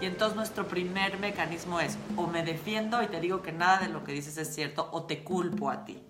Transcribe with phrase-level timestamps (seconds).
[0.00, 3.88] Y entonces nuestro primer mecanismo es o me defiendo y te digo que nada de
[3.88, 6.00] lo que dices es cierto o te culpo a ti.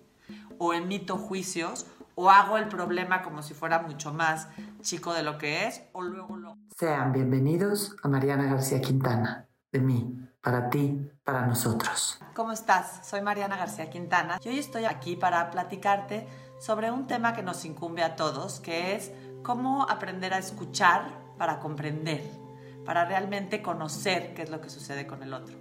[0.59, 4.47] O emito juicios o hago el problema como si fuera mucho más
[4.81, 6.55] chico de lo que es o luego lo...
[6.77, 12.19] Sean bienvenidos a Mariana García Quintana, de mí, para ti, para nosotros.
[12.35, 13.07] ¿Cómo estás?
[13.07, 16.27] Soy Mariana García Quintana y hoy estoy aquí para platicarte
[16.59, 19.11] sobre un tema que nos incumbe a todos, que es
[19.41, 21.07] cómo aprender a escuchar
[21.39, 22.48] para comprender
[22.89, 25.55] para realmente conocer qué es lo que sucede con el otro.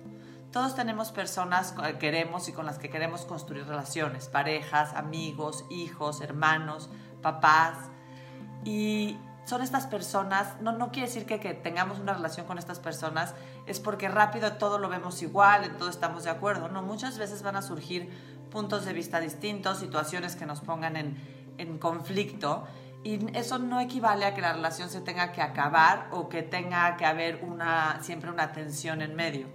[0.50, 6.22] Todos tenemos personas que queremos y con las que queremos construir relaciones, parejas, amigos, hijos,
[6.22, 6.88] hermanos,
[7.20, 7.76] papás.
[8.64, 12.78] Y son estas personas, no, no quiere decir que, que tengamos una relación con estas
[12.78, 13.34] personas,
[13.66, 16.70] es porque rápido todo lo vemos igual, en todo estamos de acuerdo.
[16.70, 18.08] No, muchas veces van a surgir
[18.50, 22.64] puntos de vista distintos, situaciones que nos pongan en, en conflicto
[23.08, 26.94] y eso no equivale a que la relación se tenga que acabar o que tenga
[26.98, 29.46] que haber una, siempre una tensión en medio.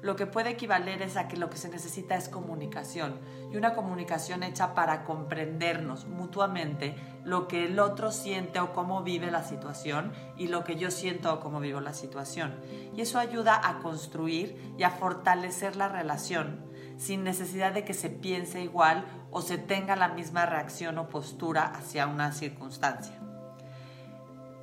[0.00, 3.18] Lo que puede equivaler es a que lo que se necesita es comunicación
[3.52, 6.94] y una comunicación hecha para comprendernos mutuamente
[7.24, 11.34] lo que el otro siente o cómo vive la situación y lo que yo siento
[11.34, 12.54] o cómo vivo la situación.
[12.96, 18.10] Y eso ayuda a construir y a fortalecer la relación sin necesidad de que se
[18.10, 23.18] piense igual o se tenga la misma reacción o postura hacia una circunstancia.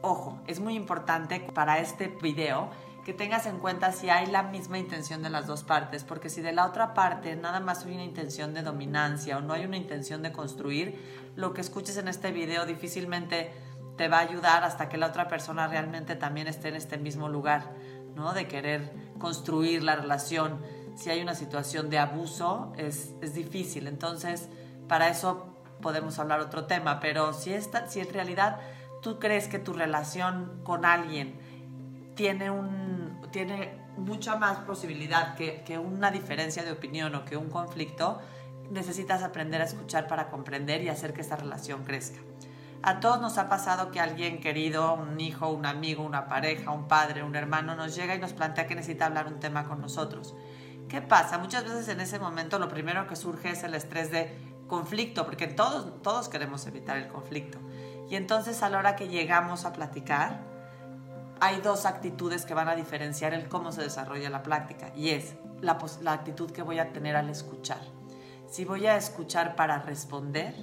[0.02, 2.70] Ojo, es muy importante para este video
[3.08, 6.42] que tengas en cuenta si hay la misma intención de las dos partes, porque si
[6.42, 9.78] de la otra parte nada más hay una intención de dominancia o no hay una
[9.78, 13.54] intención de construir, lo que escuches en este video difícilmente
[13.96, 17.30] te va a ayudar hasta que la otra persona realmente también esté en este mismo
[17.30, 17.74] lugar,
[18.14, 18.34] ¿no?
[18.34, 20.62] De querer construir la relación.
[20.98, 23.88] Si hay una situación de abuso, es, es difícil.
[23.88, 24.50] Entonces,
[24.88, 25.48] para eso
[25.82, 28.60] podemos hablar otro tema, pero si, esta, si en realidad
[29.02, 31.40] tú crees que tu relación con alguien
[32.16, 37.50] tiene, un, tiene mucha más posibilidad que, que una diferencia de opinión o que un
[37.50, 38.20] conflicto,
[38.72, 42.20] necesitas aprender a escuchar para comprender y hacer que esta relación crezca.
[42.84, 46.88] A todos nos ha pasado que alguien querido, un hijo, un amigo, una pareja, un
[46.88, 50.36] padre, un hermano, nos llega y nos plantea que necesita hablar un tema con nosotros.
[50.90, 51.38] ¿Qué pasa?
[51.38, 54.38] Muchas veces en ese momento lo primero que surge es el estrés de
[54.68, 57.60] conflicto, porque todos, todos queremos evitar el conflicto.
[58.10, 60.42] Y entonces a la hora que llegamos a platicar,
[61.40, 64.92] hay dos actitudes que van a diferenciar el cómo se desarrolla la práctica.
[64.96, 67.82] Y es la, la actitud que voy a tener al escuchar.
[68.50, 70.56] Si voy a escuchar para responder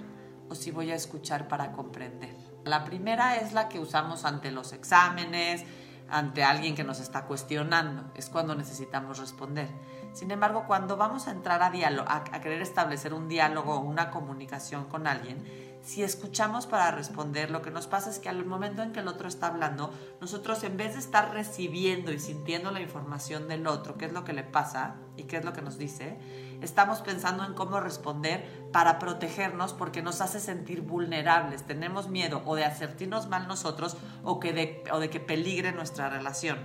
[0.48, 2.34] o si voy a escuchar para comprender.
[2.64, 5.64] La primera es la que usamos ante los exámenes,
[6.08, 8.10] ante alguien que nos está cuestionando.
[8.14, 9.68] Es cuando necesitamos responder.
[10.14, 14.12] Sin embargo, cuando vamos a entrar a, diálogo, a, querer establecer un diálogo o una
[14.12, 15.42] comunicación con alguien,
[15.82, 19.08] si escuchamos para responder, lo que nos pasa es que al momento en que el
[19.08, 23.98] otro está hablando, nosotros en vez de estar recibiendo y sintiendo la información del otro,
[23.98, 26.16] qué es lo que le pasa y qué es lo que nos dice,
[26.64, 31.64] estamos pensando en cómo responder para protegernos porque nos hace sentir vulnerables.
[31.64, 36.08] Tenemos miedo o de hacernos mal nosotros o, que de, o de que peligre nuestra
[36.08, 36.58] relación.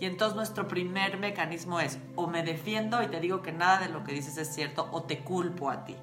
[0.00, 3.88] Y entonces nuestro primer mecanismo es o me defiendo y te digo que nada de
[3.88, 5.96] lo que dices es cierto o te culpo a ti.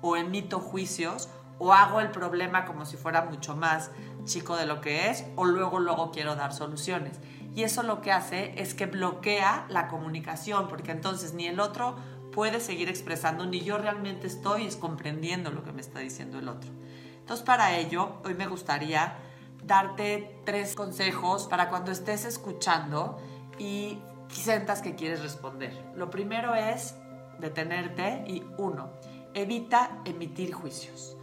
[0.00, 1.28] O emito juicios
[1.58, 3.90] o hago el problema como si fuera mucho más
[4.24, 7.20] chico de lo que es o luego luego quiero dar soluciones.
[7.54, 11.96] Y eso lo que hace es que bloquea la comunicación porque entonces ni el otro
[12.38, 16.70] puede seguir expresando ni yo realmente estoy comprendiendo lo que me está diciendo el otro.
[17.18, 19.16] Entonces para ello hoy me gustaría
[19.64, 23.18] darte tres consejos para cuando estés escuchando
[23.58, 25.72] y sientas que quieres responder.
[25.96, 26.94] Lo primero es
[27.40, 28.92] detenerte y uno,
[29.34, 31.16] evita emitir juicios.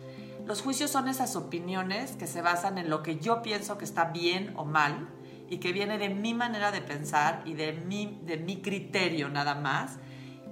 [0.45, 4.03] Los juicios son esas opiniones que se basan en lo que yo pienso que está
[4.11, 5.07] bien o mal
[5.49, 9.55] y que viene de mi manera de pensar y de mi, de mi criterio nada
[9.55, 9.97] más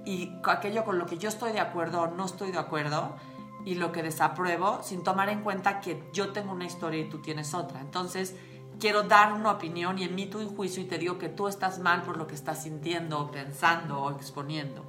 [0.04, 3.16] y aquello con lo que yo estoy de acuerdo o no estoy de acuerdo
[3.64, 7.20] y lo que desapruebo sin tomar en cuenta que yo tengo una historia y tú
[7.20, 7.80] tienes otra.
[7.80, 8.34] Entonces,
[8.78, 12.02] quiero dar una opinión y emito un juicio y te digo que tú estás mal
[12.02, 14.84] por lo que estás sintiendo, pensando o exponiendo.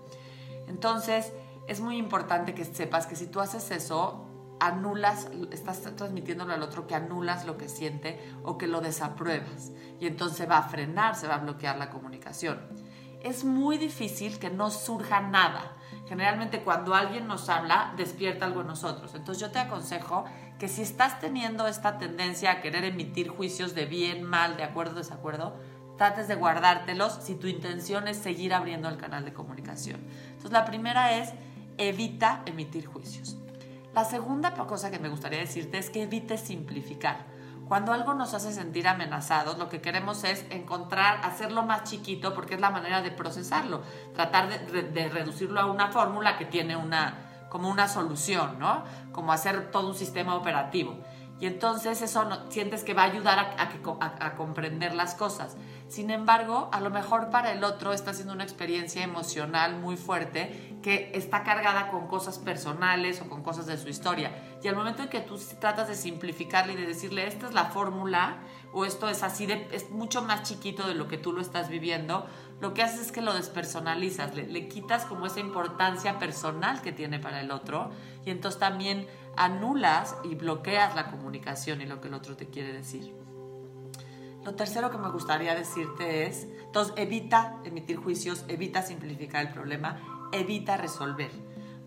[0.67, 1.31] Entonces,
[1.67, 4.25] es muy importante que sepas que si tú haces eso,
[4.59, 9.71] anulas, estás transmitiéndole al otro que anulas lo que siente o que lo desapruebas.
[9.99, 12.59] Y entonces va a frenar, se va a bloquear la comunicación.
[13.25, 15.75] Es muy difícil que no surja nada
[16.07, 19.15] Generalmente cuando alguien nos habla, despierta algo en nosotros.
[19.15, 20.25] Entonces yo te aconsejo
[20.59, 24.95] que si estás teniendo esta tendencia a querer emitir juicios de bien, mal, de acuerdo,
[24.95, 25.55] desacuerdo,
[25.97, 30.01] trates de guardártelos si tu intención es seguir abriendo el canal de comunicación.
[30.27, 31.33] Entonces la primera es
[31.77, 33.37] evita emitir juicios.
[33.95, 37.25] La segunda cosa que me gustaría decirte es que evites simplificar.
[37.67, 42.53] Cuando algo nos hace sentir amenazados, lo que queremos es encontrar, hacerlo más chiquito, porque
[42.55, 43.81] es la manera de procesarlo,
[44.13, 48.83] tratar de, reducirlo a una fórmula que tiene una, como una solución, ¿no?
[49.11, 50.99] Como hacer todo un sistema operativo.
[51.39, 55.57] Y entonces eso no, sientes que va a ayudar a, comprender las cosas.
[55.89, 60.77] Sin embargo, a lo mejor para el otro está siendo una experiencia emocional muy fuerte
[60.81, 64.31] que está cargada con cosas personales o con cosas de su historia.
[64.63, 67.65] Y al momento en que tú tratas de simplificarle y de decirle, esta es la
[67.65, 68.37] fórmula
[68.71, 71.69] o esto es así, de, es mucho más chiquito de lo que tú lo estás
[71.69, 72.25] viviendo,
[72.61, 77.19] lo que haces es que lo despersonalizas, le quitas como esa importancia personal que tiene
[77.19, 77.91] para el otro
[78.25, 82.73] y entonces también anulas y bloqueas la comunicación y lo que el otro te quiere
[82.73, 83.13] decir.
[84.43, 90.29] Lo tercero que me gustaría decirte es, entonces evita emitir juicios, evita simplificar el problema,
[90.31, 91.31] evita resolver.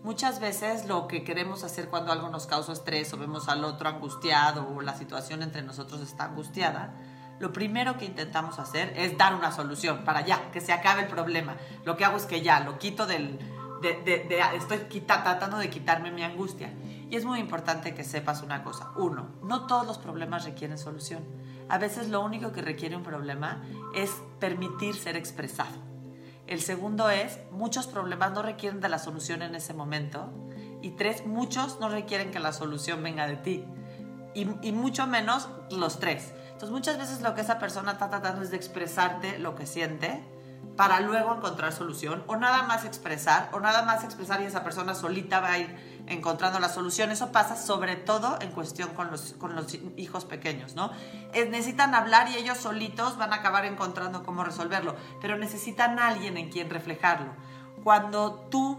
[0.03, 3.89] Muchas veces lo que queremos hacer cuando algo nos causa estrés o vemos al otro
[3.89, 6.95] angustiado o la situación entre nosotros está angustiada,
[7.39, 11.07] lo primero que intentamos hacer es dar una solución para ya, que se acabe el
[11.07, 11.55] problema.
[11.85, 13.39] Lo que hago es que ya lo quito del...
[13.81, 16.69] De, estoy tratando de quitarme mi angustia.
[17.09, 18.91] Y es muy importante que sepas una cosa.
[18.95, 21.23] Uno, no todos los problemas requieren solución.
[21.67, 23.63] A veces lo único que requiere un problema
[23.95, 25.75] es permitir ser expresado.
[26.45, 30.31] El segundo es, muchos problemas no requieren de la solución en ese momento.
[30.81, 33.65] Y tres, muchos no requieren que la solución venga de ti.
[34.35, 36.33] Y, y mucho menos los tres.
[36.45, 40.23] Entonces muchas veces lo que esa persona está tratando es de expresarte lo que siente
[40.75, 44.95] para luego encontrar solución o nada más expresar o nada más expresar y esa persona
[44.95, 47.11] solita va a ir encontrando la solución.
[47.11, 50.91] Eso pasa sobre todo en cuestión con los, con los hijos pequeños, ¿no?
[51.33, 56.49] necesitan hablar y ellos solitos van a acabar encontrando cómo resolverlo, pero necesitan alguien en
[56.49, 57.31] quien reflejarlo.
[57.83, 58.77] Cuando tú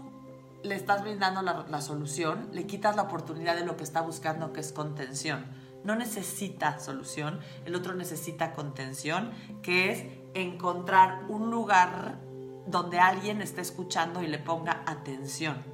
[0.63, 4.53] le estás brindando la, la solución, le quitas la oportunidad de lo que está buscando,
[4.53, 5.45] que es contención.
[5.83, 9.31] No necesita solución, el otro necesita contención,
[9.63, 10.05] que es
[10.35, 12.19] encontrar un lugar
[12.67, 15.70] donde alguien esté escuchando y le ponga atención.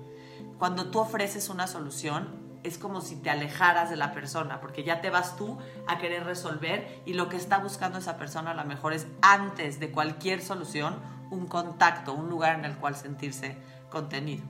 [0.58, 5.02] Cuando tú ofreces una solución, es como si te alejaras de la persona, porque ya
[5.02, 5.58] te vas tú
[5.88, 9.80] a querer resolver y lo que está buscando esa persona a lo mejor es antes
[9.80, 10.96] de cualquier solución
[11.30, 13.58] un contacto, un lugar en el cual sentirse
[13.90, 14.44] contenido.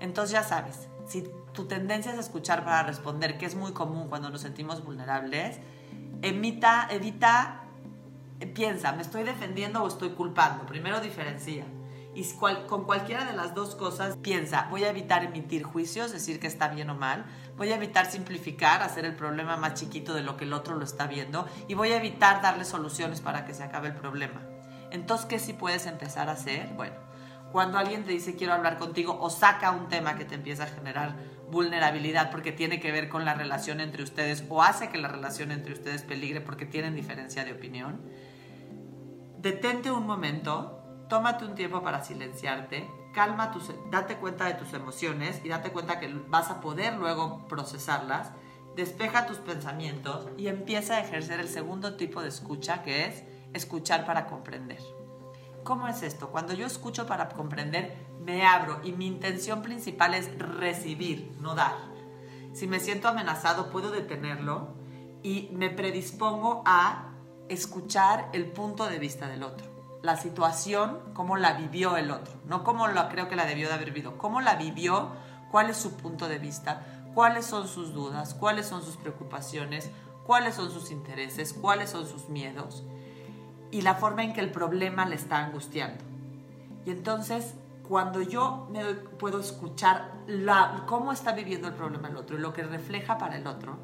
[0.00, 4.30] Entonces ya sabes, si tu tendencia es escuchar para responder, que es muy común cuando
[4.30, 5.58] nos sentimos vulnerables,
[6.22, 7.62] emita, evita
[8.46, 10.66] piensa, ¿me estoy defendiendo o estoy culpando?
[10.66, 11.64] Primero diferencia.
[12.14, 12.24] Y
[12.68, 16.68] con cualquiera de las dos cosas, piensa, voy a evitar emitir juicios, decir que está
[16.68, 17.24] bien o mal,
[17.56, 20.84] voy a evitar simplificar, hacer el problema más chiquito de lo que el otro lo
[20.84, 24.42] está viendo, y voy a evitar darle soluciones para que se acabe el problema.
[24.90, 26.68] Entonces, ¿qué sí puedes empezar a hacer?
[26.76, 26.96] Bueno,
[27.50, 30.66] cuando alguien te dice quiero hablar contigo o saca un tema que te empieza a
[30.66, 31.16] generar
[31.50, 35.52] vulnerabilidad porque tiene que ver con la relación entre ustedes o hace que la relación
[35.52, 38.00] entre ustedes peligre porque tienen diferencia de opinión,
[39.38, 40.81] detente un momento,
[41.12, 46.00] tómate un tiempo para silenciarte, calma tus, date cuenta de tus emociones y date cuenta
[46.00, 48.30] que vas a poder luego procesarlas,
[48.76, 54.06] despeja tus pensamientos y empieza a ejercer el segundo tipo de escucha que es escuchar
[54.06, 54.78] para comprender.
[55.64, 56.30] ¿Cómo es esto?
[56.30, 57.94] Cuando yo escucho para comprender,
[58.24, 61.76] me abro y mi intención principal es recibir, no dar.
[62.54, 64.68] Si me siento amenazado, puedo detenerlo
[65.22, 67.12] y me predispongo a
[67.50, 69.71] escuchar el punto de vista del otro,
[70.02, 73.74] la situación, cómo la vivió el otro, no cómo lo creo que la debió de
[73.74, 75.10] haber vivido, cómo la vivió,
[75.50, 79.90] cuál es su punto de vista, cuáles son sus dudas, cuáles son sus preocupaciones,
[80.26, 82.84] cuáles son sus intereses, cuáles son sus miedos
[83.72, 86.04] y la forma en que el problema le está angustiando.
[86.84, 87.54] Y entonces,
[87.88, 92.52] cuando yo me puedo escuchar la, cómo está viviendo el problema el otro y lo
[92.52, 93.78] que refleja para el otro,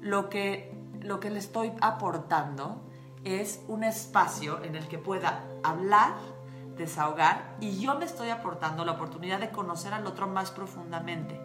[0.00, 2.82] lo que, lo que le estoy aportando
[3.28, 6.14] es un espacio en el que pueda hablar,
[6.76, 11.40] desahogar y yo me estoy aportando la oportunidad de conocer al otro más profundamente,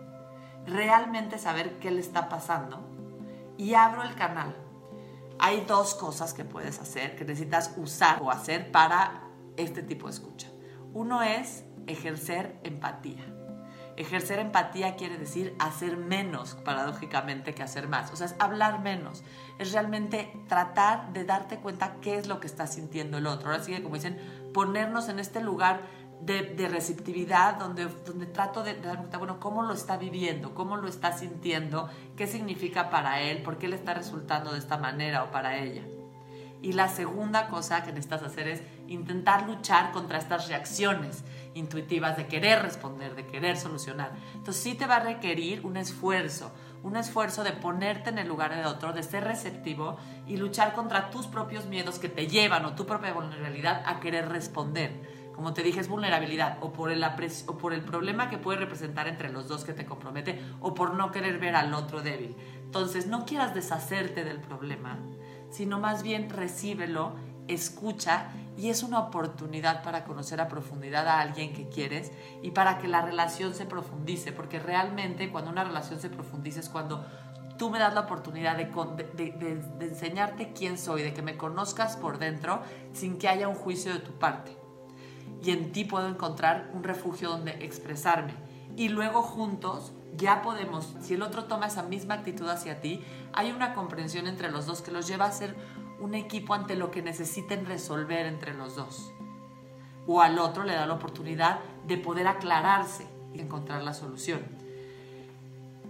[0.65, 2.79] realmente saber qué le está pasando
[3.57, 4.55] y abro el canal.
[5.39, 9.23] Hay dos cosas que puedes hacer, que necesitas usar o hacer para
[9.57, 10.47] este tipo de escucha.
[10.93, 13.32] Uno es ejercer empatía.
[13.95, 18.11] Ejercer empatía quiere decir hacer menos, paradójicamente, que hacer más.
[18.11, 19.23] O sea, es hablar menos.
[19.59, 23.49] Es realmente tratar de darte cuenta qué es lo que está sintiendo el otro.
[23.49, 24.17] Ahora sí como dicen,
[24.53, 25.81] ponernos en este lugar
[26.21, 30.77] de, receptividad donde, donde trato de, de darme cuenta, bueno, cómo lo está viviendo, cómo
[30.77, 35.23] lo está sintiendo, qué significa para él, por qué le está resultando de esta manera
[35.23, 35.83] o para ella.
[36.63, 42.27] Y la segunda cosa que necesitas hacer es intentar luchar contra estas reacciones intuitivas de
[42.27, 44.13] querer responder, de querer solucionar.
[44.33, 48.55] Entonces sí te va a requerir un esfuerzo, un esfuerzo de ponerte en el lugar
[48.55, 52.75] de otro, de ser receptivo y luchar contra tus propios miedos que te llevan o
[52.75, 55.21] tu propia vulnerabilidad a querer responder.
[55.35, 59.09] Como te dije, es vulnerabilidad o por, el o por el problema que puede representar
[59.09, 62.37] entre los dos que te compromete o por no querer ver al otro débil.
[62.63, 64.99] Entonces, no quieras deshacerte del problema,
[65.53, 67.13] sino más bien recíbelo,
[67.47, 72.79] escucha y es una oportunidad para conocer a profundidad a alguien que quieres y para
[72.79, 77.05] que la relación se profundice, porque realmente cuando una relación se profundice es cuando
[77.57, 82.17] tú me das la oportunidad de, de, enseñarte quién soy, de que me conozcas por
[82.17, 82.61] dentro
[82.93, 84.57] sin que haya un juicio de tu parte.
[85.43, 88.33] Y en ti puedo encontrar un refugio donde expresarme.
[88.75, 93.03] Y luego juntos ya podemos, si el otro toma esa misma actitud hacia ti,
[93.33, 95.55] hay una comprensión entre los dos que los lleva a ser
[95.99, 99.11] un equipo ante lo que necesiten resolver entre los dos.
[100.05, 104.41] O al otro le da la oportunidad de poder aclararse y encontrar la solución.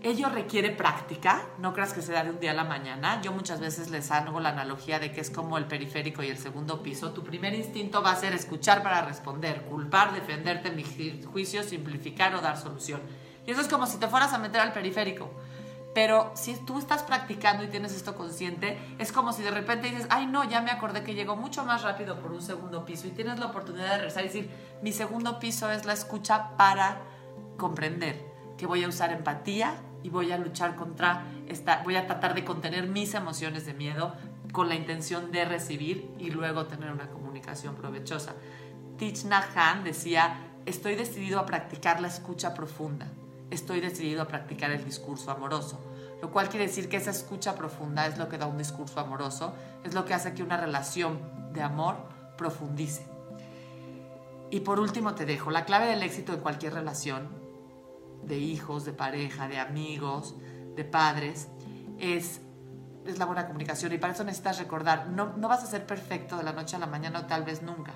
[0.04, 3.22] Ello requiere práctica, no creas que se da de un día a la mañana.
[3.22, 6.38] Yo muchas veces les hago la analogía de que es como el periférico y el
[6.38, 7.14] segundo piso.
[7.14, 10.84] Tu primer instinto va a ser escuchar para responder, culpar, defenderte en mi
[11.24, 13.00] juicio, simplificar o dar solución.
[13.46, 15.30] Y eso es como si te fueras a meter al periférico.
[15.94, 20.08] Pero si tú estás practicando y tienes esto consciente, es como si de repente dices,
[20.10, 23.12] ay no, ya me acordé que llegó mucho más rápido por un segundo piso y
[23.12, 24.50] tienes la oportunidad de regresar y decir,
[24.82, 27.02] mi segundo piso es la escucha para
[27.58, 28.26] comprender,
[28.58, 32.44] que voy a usar empatía y voy a luchar contra esta, voy a tratar de
[32.44, 34.16] contener mis emociones de miedo
[34.52, 38.34] con la intención de recibir y luego tener una comunicación provechosa.
[38.98, 43.08] Thich Nhat Hanh decía, estoy decidido a practicar la escucha profunda
[43.54, 45.80] estoy decidido a practicar el discurso amoroso,
[46.22, 49.54] lo cual quiere decir que esa escucha profunda es lo que da un discurso amoroso,
[49.84, 51.20] es lo que hace que una relación
[51.54, 51.98] de amor
[52.38, 53.06] profundice.
[54.50, 57.28] Y por último te dejo, la clave del éxito en cualquier relación,
[58.24, 60.36] de hijos, de pareja, de amigos,
[60.76, 61.50] de padres,
[62.00, 62.40] es,
[63.06, 63.92] es la buena comunicación.
[63.94, 66.80] Y para eso necesitas recordar, no, no vas a ser perfecto de la noche a
[66.80, 67.94] la mañana o tal vez nunca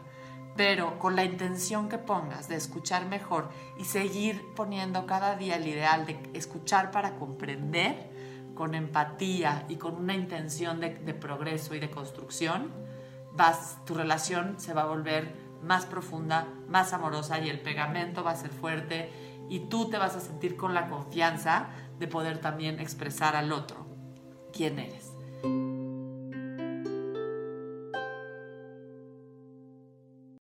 [0.58, 5.68] pero con la intención que pongas de escuchar mejor y seguir poniendo cada día el
[5.68, 8.18] ideal de escuchar para comprender,
[8.56, 12.72] con empatía y con una intención de, progreso y de construcción,
[13.34, 18.32] vas, tu relación se va a volver más profunda, más amorosa y el pegamento va
[18.32, 19.12] a ser fuerte
[19.48, 23.86] y tú te vas a sentir con la confianza de poder también expresar al otro
[24.52, 25.14] quién eres.